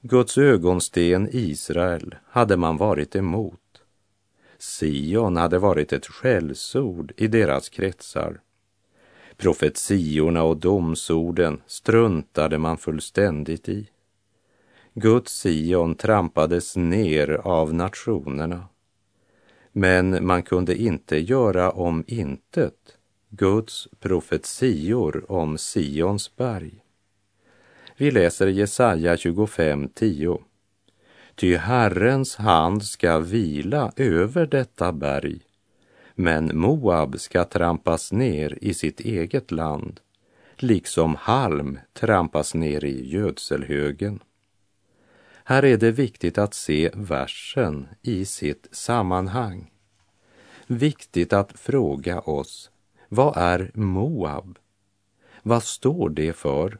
Guds 0.00 0.38
ögonsten 0.38 1.28
Israel 1.32 2.14
hade 2.24 2.56
man 2.56 2.76
varit 2.76 3.16
emot. 3.16 3.82
Sion 4.58 5.36
hade 5.36 5.58
varit 5.58 5.92
ett 5.92 6.06
skällsord 6.06 7.12
i 7.16 7.26
deras 7.26 7.68
kretsar. 7.68 8.40
Profetiorna 9.38 10.42
och 10.42 10.56
domsorden 10.56 11.60
struntade 11.66 12.58
man 12.58 12.78
fullständigt 12.78 13.68
i. 13.68 13.88
Guds 14.94 15.42
Sion 15.42 15.94
trampades 15.94 16.76
ner 16.76 17.30
av 17.30 17.74
nationerna. 17.74 18.64
Men 19.72 20.26
man 20.26 20.42
kunde 20.42 20.76
inte 20.76 21.16
göra 21.16 21.70
om 21.70 22.04
intet 22.06 22.98
Guds 23.28 23.88
profetior 24.00 25.32
om 25.32 25.58
Sions 25.58 26.36
berg. 26.36 26.84
Vi 27.96 28.10
läser 28.10 28.46
Jesaja 28.46 29.16
25.10. 29.16 30.42
Ty 31.34 31.56
Herrens 31.56 32.36
hand 32.36 32.84
ska 32.84 33.18
vila 33.18 33.92
över 33.96 34.46
detta 34.46 34.92
berg, 34.92 35.40
men 36.20 36.58
Moab 36.58 37.20
ska 37.20 37.44
trampas 37.44 38.12
ner 38.12 38.58
i 38.60 38.74
sitt 38.74 39.00
eget 39.00 39.50
land, 39.50 40.00
liksom 40.56 41.14
halm 41.14 41.78
trampas 41.92 42.54
ner 42.54 42.84
i 42.84 43.08
gödselhögen. 43.08 44.20
Här 45.44 45.64
är 45.64 45.76
det 45.76 45.90
viktigt 45.90 46.38
att 46.38 46.54
se 46.54 46.90
versen 46.94 47.88
i 48.02 48.24
sitt 48.24 48.68
sammanhang. 48.70 49.70
Viktigt 50.66 51.32
att 51.32 51.52
fråga 51.58 52.20
oss 52.20 52.70
vad 53.08 53.36
är 53.36 53.70
Moab? 53.74 54.58
Vad 55.42 55.62
står 55.62 56.10
det 56.10 56.32
för? 56.32 56.78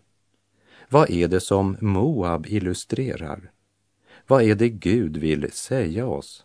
Vad 0.89 1.11
är 1.11 1.29
det 1.29 1.41
som 1.41 1.77
Moab 1.81 2.47
illustrerar? 2.47 3.51
Vad 4.27 4.43
är 4.43 4.55
det 4.55 4.69
Gud 4.69 5.17
vill 5.17 5.53
säga 5.53 6.07
oss? 6.07 6.45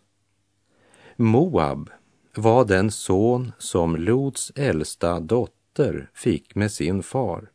Moab 1.16 1.90
var 2.38 2.66
den 2.66 2.92
son 2.92 3.52
som 3.58 3.96
Lots 3.96 4.52
äldsta 4.56 5.20
dotter 5.20 6.10
fick 6.14 6.56
med 6.56 6.72
sin 6.72 7.04
far. 7.04 7.50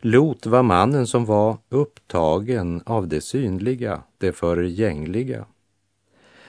Lot 0.00 0.46
var 0.46 0.62
mannen 0.62 1.06
som 1.06 1.24
var 1.24 1.58
upptagen 1.68 2.82
av 2.86 3.08
det 3.08 3.20
synliga, 3.20 4.02
det 4.18 4.32
förgängliga. 4.32 5.46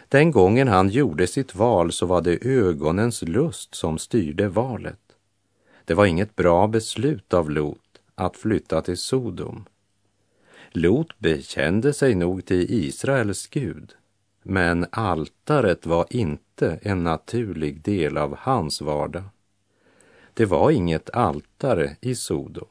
Den 0.09 0.31
gången 0.31 0.67
han 0.67 0.89
gjorde 0.89 1.27
sitt 1.27 1.55
val 1.55 1.91
så 1.91 2.05
var 2.05 2.21
det 2.21 2.45
ögonens 2.45 3.21
lust 3.21 3.75
som 3.75 3.97
styrde 3.97 4.47
valet. 4.47 4.99
Det 5.85 5.93
var 5.93 6.05
inget 6.05 6.35
bra 6.35 6.67
beslut 6.67 7.33
av 7.33 7.49
Lot 7.49 8.01
att 8.15 8.37
flytta 8.37 8.81
till 8.81 8.97
Sodom. 8.97 9.65
Lot 10.71 11.19
bekände 11.19 11.93
sig 11.93 12.15
nog 12.15 12.45
till 12.45 12.65
Israels 12.69 13.47
Gud, 13.47 13.95
men 14.43 14.85
altaret 14.91 15.85
var 15.85 16.05
inte 16.09 16.50
en 16.61 17.03
naturlig 17.03 17.81
del 17.81 18.17
av 18.17 18.35
hans 18.39 18.81
vardag. 18.81 19.23
Det 20.33 20.45
var 20.45 20.71
inget 20.71 21.09
altare 21.09 21.95
i 22.01 22.15
Sodom. 22.15 22.67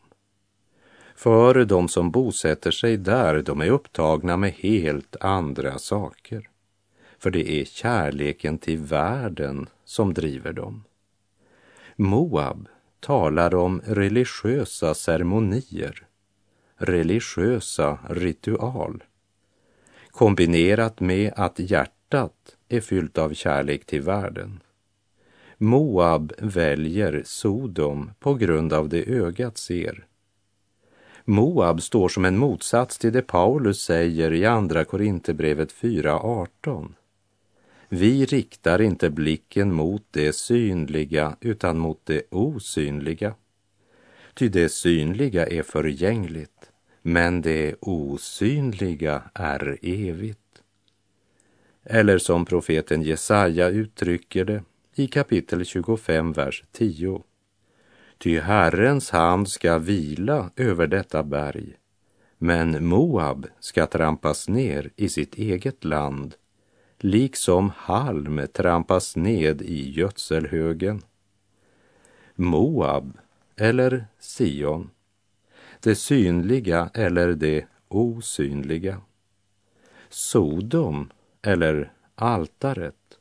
För 1.17 1.65
de 1.65 1.89
som 1.89 2.11
bosätter 2.11 2.71
sig 2.71 2.97
där, 2.97 3.43
de 3.43 3.61
är 3.61 3.71
upptagna 3.71 4.37
med 4.37 4.53
helt 4.53 5.17
andra 5.21 5.79
saker 5.79 6.51
för 7.21 7.31
det 7.31 7.51
är 7.61 7.65
kärleken 7.65 8.59
till 8.59 8.79
världen 8.79 9.69
som 9.85 10.15
driver 10.15 10.53
dem. 10.53 10.85
Moab 11.97 12.69
talar 13.01 13.55
om 13.55 13.83
religiösa 13.85 14.95
ceremonier, 14.95 16.07
religiösa 16.77 17.99
ritual, 18.09 19.05
kombinerat 20.11 21.01
med 21.01 21.33
att 21.37 21.59
hjärtat 21.59 22.57
är 22.71 22.81
fyllt 22.81 23.19
av 23.19 23.35
kärlek 23.35 23.87
till 23.87 24.03
världen. 24.03 24.61
Moab 25.59 26.33
väljer 26.39 27.23
Sodom 27.25 28.11
på 28.19 28.35
grund 28.35 28.73
av 28.73 28.89
det 28.89 29.05
ögat 29.09 29.59
ser. 29.59 30.07
Moab 31.25 31.83
står 31.83 32.09
som 32.09 32.25
en 32.25 32.39
motsats 32.39 32.99
till 32.99 33.13
det 33.13 33.23
Paulus 33.23 33.83
säger 33.83 34.33
i 34.33 34.47
Andra 34.47 34.85
Korinthierbrevet 34.85 35.73
4.18. 35.73 36.93
Vi 37.89 38.25
riktar 38.25 38.81
inte 38.83 39.11
blicken 39.11 39.75
mot 39.75 40.03
det 40.11 40.33
synliga 40.33 41.37
utan 41.41 41.79
mot 41.79 42.01
det 42.05 42.23
osynliga. 42.31 43.35
Ty 44.35 44.49
det 44.49 44.69
synliga 44.69 45.47
är 45.47 45.63
förgängligt, 45.63 46.73
men 47.03 47.43
det 47.43 47.75
osynliga 47.81 49.23
är 49.35 49.79
evigt. 49.83 50.40
Eller 51.85 52.19
som 52.19 52.45
profeten 52.45 53.03
Jesaja 53.03 53.69
uttrycker 53.69 54.45
det 54.45 54.63
i 54.95 55.07
kapitel 55.07 55.65
25, 55.65 56.33
vers 56.33 56.65
10. 56.73 57.23
Ty 58.19 58.39
Herrens 58.41 59.11
hand 59.11 59.49
ska 59.49 59.79
vila 59.79 60.51
över 60.57 60.87
detta 60.87 61.23
berg, 61.23 61.77
men 62.39 62.87
Moab 62.87 63.47
ska 63.61 63.87
trampas 63.87 64.49
ner 64.49 64.91
i 64.97 65.09
sitt 65.09 65.35
eget 65.35 65.85
land 65.85 66.35
liksom 67.03 67.73
halm 67.77 68.41
trampas 68.53 69.17
ned 69.17 69.63
i 69.63 69.91
gödselhögen. 69.91 71.03
Moab 72.35 73.19
eller 73.57 74.07
Sion, 74.21 74.91
det 75.81 75.95
synliga 75.95 76.91
eller 76.95 77.33
det 77.33 77.67
osynliga. 77.89 79.01
Sodom 80.09 81.11
eller 81.43 81.93
altaret. 82.15 83.19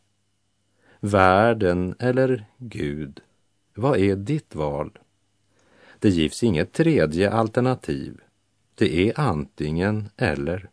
Världen 0.99 1.95
eller 1.99 2.45
Gud. 2.57 3.21
Vad 3.73 3.97
är 3.97 4.15
ditt 4.15 4.55
val? 4.55 4.99
Det 5.99 6.09
givs 6.09 6.43
inget 6.43 6.73
tredje 6.73 7.31
alternativ. 7.31 8.21
Det 8.75 9.09
är 9.09 9.19
antingen 9.19 10.09
eller. 10.17 10.69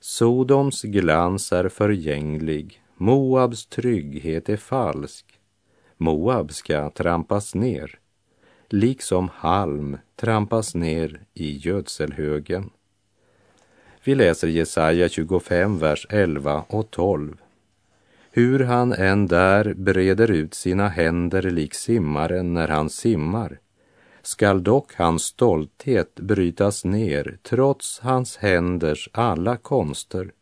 Sodoms 0.00 0.82
glans 0.82 1.52
är 1.52 1.68
förgänglig, 1.68 2.82
Moabs 2.96 3.66
trygghet 3.66 4.48
är 4.48 4.56
falsk. 4.56 5.40
Moab 5.96 6.52
ska 6.52 6.90
trampas 6.90 7.54
ner, 7.54 7.98
liksom 8.68 9.28
halm 9.34 9.98
trampas 10.16 10.74
ner 10.74 11.20
i 11.34 11.56
gödselhögen. 11.56 12.70
Vi 14.04 14.14
läser 14.14 14.48
Jesaja 14.48 15.08
25, 15.08 15.78
vers 15.78 16.06
11 16.10 16.64
och 16.68 16.90
12. 16.90 17.36
hur 18.32 18.60
han 18.60 18.92
än 18.92 19.26
där 19.26 19.74
breder 19.74 20.30
ut 20.30 20.54
sina 20.54 20.88
händer 20.88 21.42
lik 21.42 21.74
simmaren 21.74 22.54
när 22.54 22.68
han 22.68 22.90
simmar, 22.90 23.58
skall 24.22 24.62
dock 24.62 24.94
hans 24.94 25.22
stolthet 25.22 26.14
brytas 26.14 26.84
ner 26.84 27.38
trots 27.42 28.00
hans 28.00 28.36
händers 28.36 29.08
alla 29.12 29.56
konster. 29.56 30.32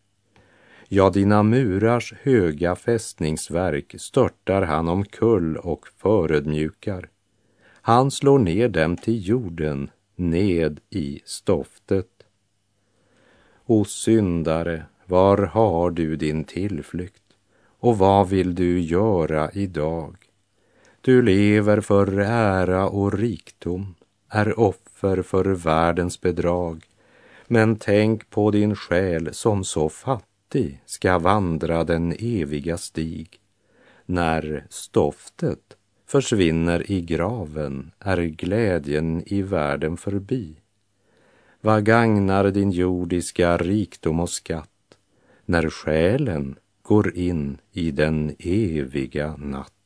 Ja, 0.88 1.10
dina 1.10 1.42
murars 1.42 2.14
höga 2.22 2.76
fästningsverk 2.76 3.94
störtar 3.98 4.62
han 4.62 4.88
omkull 4.88 5.56
och 5.56 5.88
förödmjukar. 5.96 7.08
Han 7.82 8.10
slår 8.10 8.38
ner 8.38 8.68
dem 8.68 8.96
till 8.96 9.28
jorden, 9.28 9.90
ned 10.16 10.80
i 10.90 11.20
stoftet. 11.24 12.17
O 13.70 13.84
syndare, 13.84 14.82
var 15.06 15.38
har 15.38 15.90
du 15.90 16.16
din 16.16 16.44
tillflykt? 16.44 17.22
Och 17.78 17.98
vad 17.98 18.28
vill 18.28 18.54
du 18.54 18.80
göra 18.80 19.50
idag? 19.52 20.16
Du 21.00 21.22
lever 21.22 21.80
för 21.80 22.18
ära 22.20 22.88
och 22.88 23.12
rikdom, 23.12 23.94
är 24.28 24.60
offer 24.60 25.22
för 25.22 25.44
världens 25.44 26.20
bedrag. 26.20 26.84
Men 27.46 27.76
tänk 27.76 28.30
på 28.30 28.50
din 28.50 28.76
själ 28.76 29.34
som 29.34 29.64
så 29.64 29.88
fattig 29.88 30.82
ska 30.86 31.18
vandra 31.18 31.84
den 31.84 32.14
eviga 32.18 32.78
stig. 32.78 33.40
När 34.06 34.66
stoftet 34.70 35.76
försvinner 36.06 36.90
i 36.90 37.00
graven 37.00 37.90
är 37.98 38.22
glädjen 38.22 39.22
i 39.26 39.42
världen 39.42 39.96
förbi. 39.96 40.56
Vad 41.68 41.84
gagnar 41.84 42.50
din 42.50 42.70
jordiska 42.70 43.56
rikdom 43.56 44.20
och 44.20 44.30
skatt 44.30 44.98
när 45.44 45.70
själen 45.70 46.56
går 46.82 47.16
in 47.16 47.58
i 47.72 47.90
den 47.90 48.34
eviga 48.38 49.36
natt? 49.36 49.77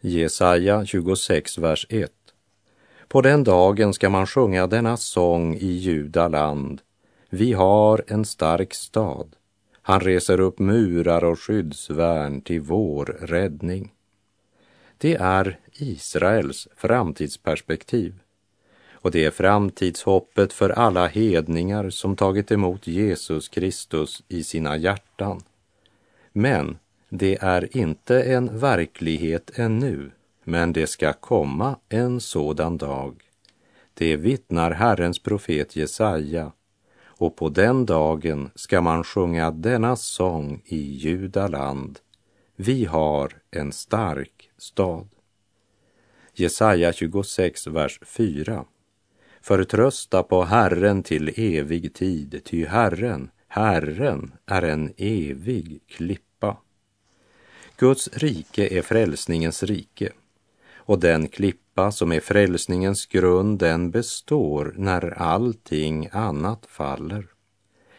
Jesaja 0.00 0.86
26, 0.86 1.58
vers 1.58 1.86
1. 1.88 2.10
På 3.08 3.20
den 3.20 3.44
dagen 3.44 3.94
ska 3.94 4.10
man 4.10 4.26
sjunga 4.26 4.66
denna 4.66 4.96
sång 4.96 5.54
i 5.54 5.66
Judaland. 5.66 6.80
Vi 7.30 7.52
har 7.52 8.04
en 8.06 8.24
stark 8.24 8.74
stad. 8.74 9.36
Han 9.82 10.00
reser 10.00 10.40
upp 10.40 10.58
murar 10.58 11.24
och 11.24 11.40
skyddsvärn 11.40 12.40
till 12.40 12.60
vår 12.60 13.04
räddning. 13.20 13.92
Det 14.98 15.14
är 15.14 15.58
Israels 15.72 16.68
framtidsperspektiv. 16.76 18.14
Och 18.92 19.10
det 19.10 19.24
är 19.24 19.30
framtidshoppet 19.30 20.52
för 20.52 20.70
alla 20.70 21.06
hedningar 21.06 21.90
som 21.90 22.16
tagit 22.16 22.52
emot 22.52 22.86
Jesus 22.86 23.48
Kristus 23.48 24.22
i 24.28 24.44
sina 24.44 24.76
hjärtan. 24.76 25.40
Men 26.32 26.78
det 27.08 27.38
är 27.40 27.76
inte 27.76 28.22
en 28.22 28.58
verklighet 28.58 29.58
ännu, 29.58 30.10
men 30.44 30.72
det 30.72 30.86
ska 30.86 31.12
komma 31.12 31.78
en 31.88 32.20
sådan 32.20 32.78
dag. 32.78 33.22
Det 33.94 34.16
vittnar 34.16 34.70
Herrens 34.70 35.18
profet 35.18 35.76
Jesaja 35.76 36.52
och 37.18 37.36
på 37.36 37.48
den 37.48 37.86
dagen 37.86 38.50
ska 38.54 38.80
man 38.80 39.04
sjunga 39.04 39.50
denna 39.50 39.96
sång 39.96 40.62
i 40.64 40.78
Judaland. 40.78 41.98
Vi 42.56 42.84
har 42.84 43.32
en 43.50 43.72
stark 43.72 44.50
stad. 44.58 45.08
Jesaja 46.34 46.92
26, 46.92 47.66
vers 47.66 48.00
4. 48.04 48.64
Förtrösta 49.40 50.22
på 50.22 50.42
Herren 50.42 51.02
till 51.02 51.32
evig 51.36 51.94
tid, 51.94 52.40
ty 52.44 52.66
Herren, 52.66 53.30
Herren 53.48 54.32
är 54.46 54.62
en 54.62 54.92
evig 54.96 55.80
klipp 55.88 56.25
Guds 57.78 58.08
rike 58.12 58.78
är 58.78 58.82
frälsningens 58.82 59.62
rike 59.62 60.12
och 60.76 60.98
den 60.98 61.28
klippa 61.28 61.92
som 61.92 62.12
är 62.12 62.20
frälsningens 62.20 63.06
grund, 63.06 63.58
den 63.58 63.90
består 63.90 64.74
när 64.76 65.18
allting 65.18 66.08
annat 66.12 66.66
faller. 66.66 67.26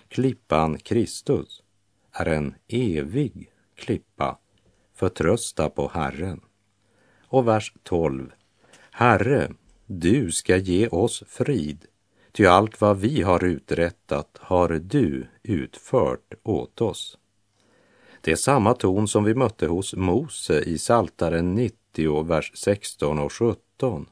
Klippan 0.07 0.77
Kristus 0.77 1.63
är 2.11 2.25
en 2.25 2.55
evig 2.67 3.51
klippa. 3.75 4.37
Förtrösta 4.95 5.69
på 5.69 5.91
Herren. 5.93 6.41
Och 7.27 7.47
vers 7.47 7.73
12. 7.83 8.31
Herre, 8.91 9.51
du 9.85 10.31
ska 10.31 10.57
ge 10.57 10.87
oss 10.87 11.23
frid, 11.27 11.85
ty 12.31 12.45
allt 12.45 12.81
vad 12.81 12.97
vi 12.97 13.21
har 13.21 13.43
uträttat 13.43 14.37
har 14.41 14.69
du 14.69 15.27
utfört 15.43 16.33
åt 16.43 16.81
oss. 16.81 17.17
Det 18.21 18.31
är 18.31 18.35
samma 18.35 18.73
ton 18.73 19.07
som 19.07 19.23
vi 19.23 19.35
mötte 19.35 19.67
hos 19.67 19.93
Mose 19.93 20.59
i 20.59 20.77
Saltaren 20.77 21.55
90, 21.55 22.23
vers 22.23 22.51
16 22.55 23.19
och 23.19 23.33
17. 23.33 24.05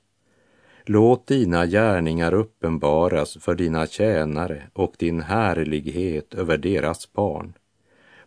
Låt 0.86 1.28
dina 1.28 1.66
gärningar 1.66 2.34
uppenbaras 2.34 3.38
för 3.42 3.56
dina 3.56 3.88
tjänare 3.88 4.64
och 4.74 4.94
din 4.98 5.22
härlighet 5.22 6.34
över 6.34 6.58
deras 6.58 7.14
barn. 7.14 7.54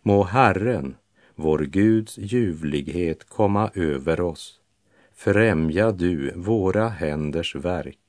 Må 0.01 0.23
Herren, 0.23 0.95
vår 1.35 1.59
Guds 1.59 2.17
ljuvlighet, 2.17 3.29
komma 3.29 3.71
över 3.73 4.21
oss. 4.21 4.59
Främja 5.15 5.91
du 5.91 6.33
våra 6.35 6.87
händers 6.87 7.55
verk, 7.55 7.99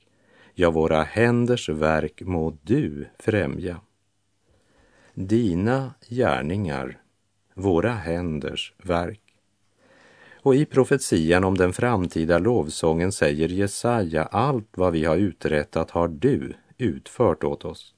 ja, 0.53 0.71
våra 0.71 1.03
händers 1.03 1.69
verk 1.69 2.21
må 2.21 2.57
du 2.61 3.07
främja. 3.19 3.81
Dina 5.13 5.93
gärningar 6.09 7.00
våra 7.53 7.91
händers 7.91 8.73
verk. 8.77 9.21
Och 10.43 10.55
i 10.55 10.65
profetian 10.65 11.43
om 11.43 11.57
den 11.57 11.73
framtida 11.73 12.39
lovsången 12.39 13.11
säger 13.11 13.49
Jesaja, 13.49 14.23
allt 14.23 14.69
vad 14.71 14.93
vi 14.93 15.05
har 15.05 15.17
uträttat 15.17 15.91
har 15.91 16.07
du 16.07 16.53
utfört 16.77 17.43
åt 17.43 17.65
oss. 17.65 17.93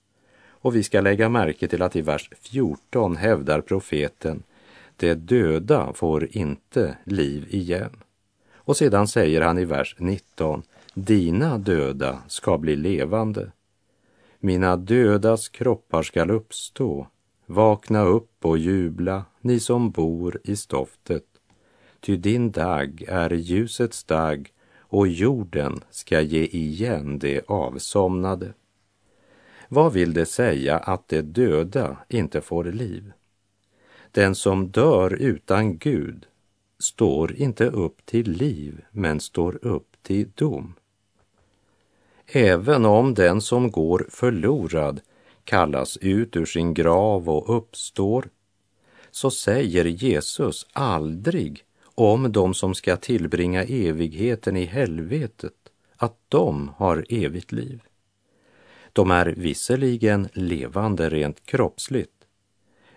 Och 0.47 0.75
vi 0.75 0.83
ska 0.83 1.01
lägga 1.01 1.29
märke 1.29 1.67
till 1.67 1.81
att 1.81 1.95
i 1.95 2.01
vers 2.01 2.29
14 2.41 3.15
hävdar 3.15 3.61
profeten, 3.61 4.43
det 4.97 5.13
döda 5.13 5.93
får 5.93 6.37
inte 6.37 6.97
liv 7.03 7.47
igen. 7.49 8.03
Och 8.55 8.77
sedan 8.77 9.07
säger 9.07 9.41
han 9.41 9.57
i 9.57 9.65
vers 9.65 9.95
19, 9.99 10.63
dina 10.93 11.57
döda 11.57 12.21
ska 12.27 12.57
bli 12.57 12.75
levande. 12.75 13.51
Mina 14.39 14.77
dödas 14.77 15.49
kroppar 15.49 16.03
skall 16.03 16.31
uppstå 16.31 17.07
Vakna 17.45 18.03
upp 18.03 18.45
och 18.45 18.57
jubla, 18.57 19.25
ni 19.43 19.59
som 19.59 19.91
bor 19.91 20.39
i 20.43 20.55
stoftet. 20.55 21.25
Ty 21.99 22.17
din 22.17 22.51
dag 22.51 23.03
är 23.07 23.29
ljusets 23.29 24.03
dag 24.03 24.53
och 24.79 25.07
jorden 25.07 25.79
ska 25.89 26.21
ge 26.21 26.43
igen 26.45 27.19
det 27.19 27.41
avsomnade. 27.49 28.53
Vad 29.69 29.93
vill 29.93 30.13
det 30.13 30.25
säga 30.25 30.77
att 30.77 31.07
de 31.07 31.21
döda 31.21 31.97
inte 32.09 32.41
får 32.41 32.63
liv? 32.63 33.11
Den 34.11 34.35
som 34.35 34.67
dör 34.67 35.13
utan 35.13 35.77
Gud 35.77 36.25
står 36.79 37.35
inte 37.35 37.65
upp 37.65 38.05
till 38.05 38.31
liv, 38.31 38.81
men 38.91 39.19
står 39.19 39.65
upp 39.65 39.97
till 40.01 40.29
dom. 40.35 40.73
Även 42.25 42.85
om 42.85 43.13
den 43.13 43.41
som 43.41 43.71
går 43.71 44.07
förlorad 44.09 45.01
kallas 45.43 45.97
ut 45.97 46.35
ur 46.35 46.45
sin 46.45 46.73
grav 46.73 47.29
och 47.29 47.57
uppstår, 47.57 48.29
så 49.15 49.31
säger 49.31 49.85
Jesus 49.85 50.67
aldrig 50.73 51.63
om 51.95 52.31
de 52.31 52.53
som 52.53 52.75
ska 52.75 52.97
tillbringa 52.97 53.63
evigheten 53.63 54.57
i 54.57 54.65
helvetet 54.65 55.53
att 55.95 56.17
de 56.29 56.71
har 56.77 57.05
evigt 57.09 57.51
liv. 57.51 57.81
De 58.93 59.11
är 59.11 59.25
visserligen 59.25 60.29
levande 60.33 61.09
rent 61.09 61.45
kroppsligt, 61.45 62.25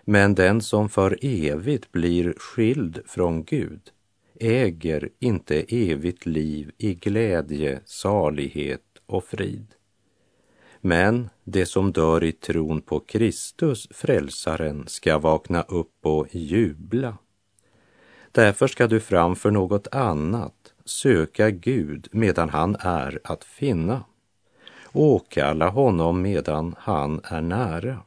men 0.03 0.35
den 0.35 0.61
som 0.61 0.89
för 0.89 1.17
evigt 1.21 1.91
blir 1.91 2.33
skild 2.37 3.01
från 3.05 3.43
Gud 3.43 3.81
äger 4.39 5.09
inte 5.19 5.65
evigt 5.67 6.25
liv 6.25 6.71
i 6.77 6.93
glädje, 6.93 7.81
salighet 7.85 8.83
och 9.05 9.23
frid. 9.23 9.76
Men 10.81 11.29
det 11.43 11.65
som 11.65 11.91
dör 11.91 12.23
i 12.23 12.31
tron 12.31 12.81
på 12.81 12.99
Kristus, 12.99 13.87
frälsaren, 13.91 14.83
ska 14.87 15.17
vakna 15.17 15.61
upp 15.61 16.05
och 16.05 16.27
jubla. 16.31 17.17
Därför 18.31 18.67
ska 18.67 18.87
du 18.87 18.99
framför 18.99 19.51
något 19.51 19.87
annat 19.87 20.73
söka 20.85 21.49
Gud 21.49 22.07
medan 22.11 22.49
han 22.49 22.75
är 22.79 23.19
att 23.23 23.43
finna. 23.43 24.03
Åkalla 24.93 25.69
honom 25.69 26.21
medan 26.21 26.75
han 26.77 27.21
är 27.23 27.41
nära. 27.41 28.01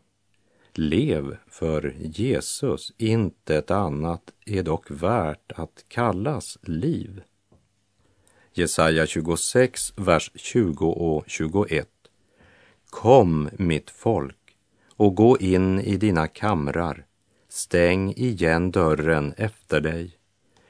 Lev 0.74 1.37
för 1.48 1.94
Jesus, 1.98 2.92
intet 2.98 3.70
annat 3.70 4.22
är 4.46 4.62
dock 4.62 4.90
värt 4.90 5.52
att 5.52 5.85
kallas 5.88 6.59
liv. 6.62 7.22
Jesaja 8.52 9.06
26, 9.06 9.92
vers 9.96 10.30
20 10.35 10.90
och 10.90 11.24
21. 11.26 11.88
Kom, 12.90 13.48
mitt 13.59 13.90
folk, 13.90 14.57
och 14.96 15.14
gå 15.14 15.38
in 15.38 15.81
i 15.81 15.96
dina 15.96 16.26
kamrar. 16.26 17.05
Stäng 17.48 18.12
igen 18.12 18.70
dörren 18.70 19.35
efter 19.37 19.81
dig. 19.81 20.11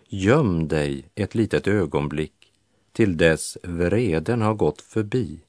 Göm 0.09 0.69
dig 0.69 1.05
ett 1.15 1.35
litet 1.35 1.67
ögonblick 1.67 2.53
till 2.93 3.17
dess 3.17 3.59
vreden 3.63 4.43
har 4.43 4.55
gått 4.55 4.81
förbi. 4.81 5.41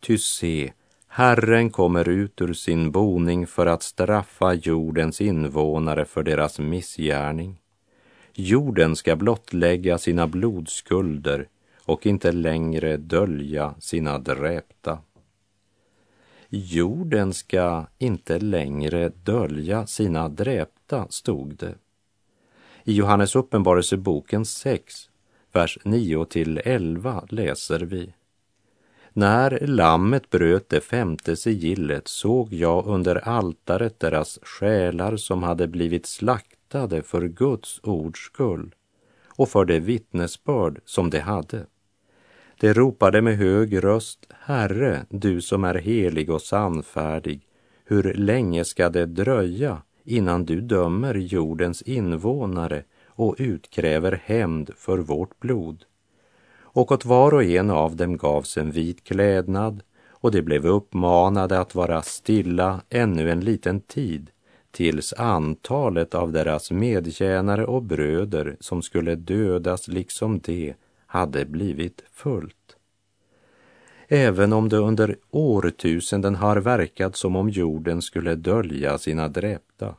Ty 0.00 0.18
se, 0.18 0.72
Herren 1.08 1.70
kommer 1.70 2.08
ut 2.08 2.40
ur 2.40 2.52
sin 2.52 2.90
boning 2.90 3.46
för 3.46 3.66
att 3.66 3.82
straffa 3.82 4.54
jordens 4.54 5.20
invånare 5.20 6.04
för 6.04 6.22
deras 6.22 6.58
missgärning. 6.58 7.60
Jorden 8.32 8.96
ska 8.96 9.16
blottlägga 9.16 9.98
sina 9.98 10.26
blodskulder 10.26 11.48
och 11.84 12.06
inte 12.06 12.32
längre 12.32 12.96
dölja 12.96 13.74
sina 13.80 14.18
dräpta. 14.18 14.98
Jorden 16.56 17.32
ska 17.32 17.86
inte 17.98 18.38
längre 18.38 19.08
dölja 19.08 19.86
sina 19.86 20.28
dräpta, 20.28 21.06
stod 21.10 21.56
det. 21.56 21.74
I 22.84 22.92
Johannes 22.92 23.36
uppenbarelseboken 23.36 24.44
6, 24.44 24.94
vers 25.52 25.78
9 25.84 26.24
till 26.24 26.60
11 26.64 27.24
läser 27.28 27.80
vi. 27.80 28.14
När 29.12 29.66
lammet 29.66 30.30
bröt 30.30 30.68
det 30.68 30.80
femte 30.80 31.36
sigillet 31.36 32.08
såg 32.08 32.52
jag 32.52 32.86
under 32.86 33.28
altaret 33.28 34.00
deras 34.00 34.38
själar 34.42 35.16
som 35.16 35.42
hade 35.42 35.66
blivit 35.66 36.06
slaktade 36.06 37.02
för 37.02 37.28
Guds 37.28 37.80
ords 37.82 38.20
skull 38.20 38.74
och 39.26 39.48
för 39.48 39.64
det 39.64 39.80
vittnesbörd 39.80 40.80
som 40.84 41.10
de 41.10 41.18
hade. 41.18 41.66
De 42.64 42.74
ropade 42.74 43.22
med 43.22 43.36
hög 43.36 43.84
röst, 43.84 44.26
Herre, 44.40 45.06
du 45.08 45.40
som 45.40 45.64
är 45.64 45.74
helig 45.74 46.30
och 46.30 46.42
sannfärdig, 46.42 47.40
hur 47.84 48.14
länge 48.14 48.64
ska 48.64 48.88
det 48.88 49.06
dröja 49.06 49.82
innan 50.04 50.44
du 50.44 50.60
dömer 50.60 51.14
jordens 51.14 51.82
invånare 51.82 52.82
och 53.06 53.36
utkräver 53.38 54.20
hämnd 54.24 54.70
för 54.76 54.98
vårt 54.98 55.40
blod? 55.40 55.84
Och 56.60 56.92
åt 56.92 57.04
var 57.04 57.34
och 57.34 57.44
en 57.44 57.70
av 57.70 57.96
dem 57.96 58.16
gavs 58.16 58.56
en 58.56 58.70
vit 58.70 59.04
klädnad 59.04 59.82
och 60.08 60.30
de 60.30 60.42
blev 60.42 60.66
uppmanade 60.66 61.60
att 61.60 61.74
vara 61.74 62.02
stilla 62.02 62.80
ännu 62.90 63.30
en 63.30 63.40
liten 63.40 63.80
tid 63.80 64.30
tills 64.70 65.12
antalet 65.12 66.14
av 66.14 66.32
deras 66.32 66.70
medtjänare 66.70 67.64
och 67.64 67.82
bröder 67.82 68.56
som 68.60 68.82
skulle 68.82 69.14
dödas 69.14 69.88
liksom 69.88 70.38
de 70.38 70.74
hade 71.14 71.44
blivit 71.44 72.04
fullt. 72.12 72.76
Även 74.08 74.52
om 74.52 74.68
det 74.68 74.76
under 74.76 75.16
årtusenden 75.30 76.34
har 76.34 76.56
verkat 76.56 77.16
som 77.16 77.36
om 77.36 77.48
jorden 77.48 78.02
skulle 78.02 78.34
dölja 78.34 78.98
sina 78.98 79.28
dräpta, 79.28 79.94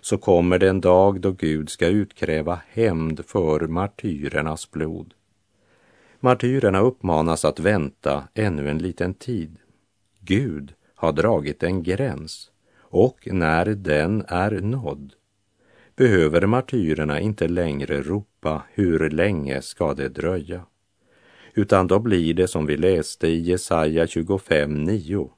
så 0.00 0.18
kommer 0.18 0.58
det 0.58 0.68
en 0.68 0.80
dag 0.80 1.20
då 1.20 1.32
Gud 1.32 1.70
ska 1.70 1.86
utkräva 1.86 2.60
hämnd 2.68 3.24
för 3.26 3.66
martyrernas 3.66 4.70
blod. 4.70 5.14
Martyrerna 6.20 6.80
uppmanas 6.80 7.44
att 7.44 7.60
vänta 7.60 8.28
ännu 8.34 8.70
en 8.70 8.78
liten 8.78 9.14
tid. 9.14 9.56
Gud 10.20 10.74
har 10.94 11.12
dragit 11.12 11.62
en 11.62 11.82
gräns 11.82 12.50
och 12.78 13.28
när 13.32 13.64
den 13.64 14.24
är 14.28 14.50
nådd 14.50 15.12
behöver 15.96 16.46
martyrerna 16.46 17.20
inte 17.20 17.48
längre 17.48 18.02
ropa 18.02 18.62
hur 18.72 19.10
länge 19.10 19.62
ska 19.62 19.94
det 19.94 20.08
dröja? 20.08 20.66
Utan 21.54 21.86
då 21.86 21.98
blir 21.98 22.34
det 22.34 22.48
som 22.48 22.66
vi 22.66 22.76
läste 22.76 23.28
i 23.28 23.40
Jesaja 23.40 24.06
25.9. 24.06 25.30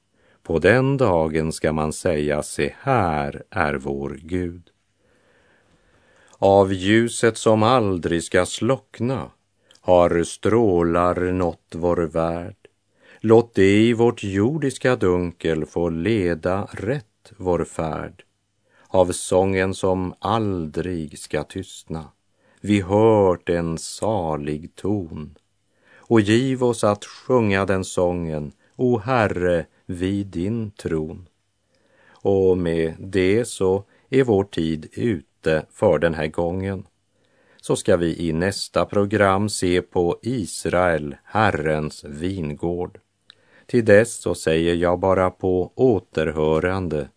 På 0.42 0.58
den 0.58 0.96
dagen 0.96 1.52
ska 1.52 1.72
man 1.72 1.92
säga, 1.92 2.42
se 2.42 2.74
här 2.80 3.42
är 3.50 3.74
vår 3.74 4.18
Gud. 4.22 4.70
Av 6.38 6.72
ljuset 6.72 7.36
som 7.36 7.62
aldrig 7.62 8.22
ska 8.24 8.46
slockna 8.46 9.30
har 9.80 10.22
strålar 10.22 11.32
nått 11.32 11.72
vår 11.74 11.96
värld. 11.96 12.56
Låt 13.20 13.54
det 13.54 13.76
i 13.76 13.92
vårt 13.92 14.22
jordiska 14.22 14.96
dunkel 14.96 15.66
få 15.66 15.88
leda 15.88 16.68
rätt 16.72 17.32
vår 17.36 17.64
färd 17.64 18.23
av 18.94 19.12
sången 19.12 19.74
som 19.74 20.14
aldrig 20.18 21.18
ska 21.18 21.44
tystna. 21.44 22.08
Vi 22.60 22.80
hört 22.80 23.48
en 23.48 23.78
salig 23.78 24.74
ton 24.74 25.34
och 25.96 26.20
giv 26.20 26.64
oss 26.64 26.84
att 26.84 27.04
sjunga 27.04 27.66
den 27.66 27.84
sången, 27.84 28.52
o 28.76 28.98
Herre, 28.98 29.66
vid 29.86 30.26
din 30.26 30.70
tron. 30.70 31.28
Och 32.08 32.58
med 32.58 32.94
det 32.98 33.44
så 33.44 33.84
är 34.10 34.24
vår 34.24 34.44
tid 34.44 34.88
ute 34.92 35.66
för 35.70 35.98
den 35.98 36.14
här 36.14 36.26
gången. 36.26 36.86
Så 37.60 37.76
ska 37.76 37.96
vi 37.96 38.28
i 38.28 38.32
nästa 38.32 38.84
program 38.84 39.48
se 39.48 39.82
på 39.82 40.18
Israel, 40.22 41.16
Herrens 41.24 42.04
vingård. 42.04 42.98
Till 43.66 43.84
dess 43.84 44.14
så 44.14 44.34
säger 44.34 44.74
jag 44.74 44.98
bara 44.98 45.30
på 45.30 45.72
återhörande 45.74 47.08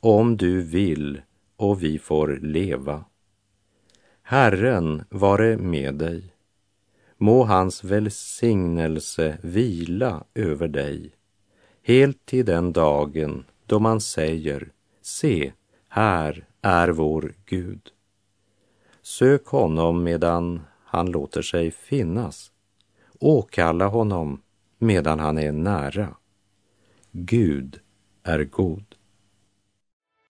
om 0.00 0.36
du 0.36 0.62
vill 0.62 1.20
och 1.56 1.82
vi 1.82 1.98
får 1.98 2.38
leva. 2.42 3.04
Herren 4.22 5.04
vare 5.10 5.56
med 5.56 5.94
dig. 5.94 6.32
Må 7.16 7.44
hans 7.44 7.84
välsignelse 7.84 9.38
vila 9.42 10.24
över 10.34 10.68
dig 10.68 11.16
helt 11.86 12.26
till 12.26 12.44
den 12.44 12.72
dagen 12.72 13.44
då 13.66 13.78
man 13.78 14.00
säger 14.00 14.72
se, 15.02 15.52
här 15.88 16.48
är 16.62 16.88
vår 16.88 17.34
Gud. 17.44 17.90
Sök 19.02 19.46
honom 19.46 20.02
medan 20.02 20.60
han 20.84 21.10
låter 21.10 21.42
sig 21.42 21.70
finnas. 21.70 22.52
Åkalla 23.20 23.86
honom 23.86 24.42
medan 24.78 25.20
han 25.20 25.38
är 25.38 25.52
nära. 25.52 26.16
Gud 27.12 27.80
är 28.22 28.44
god. 28.44 28.95